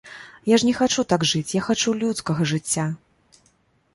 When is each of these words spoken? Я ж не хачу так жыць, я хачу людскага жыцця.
Я 0.51 0.55
ж 0.61 0.67
не 0.67 0.71
хачу 0.77 1.03
так 1.11 1.25
жыць, 1.33 1.51
я 1.57 1.61
хачу 1.67 1.93
людскага 2.01 2.47
жыцця. 2.53 2.85